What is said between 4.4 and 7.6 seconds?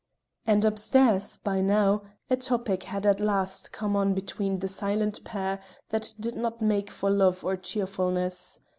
the silent pair that did not make for love or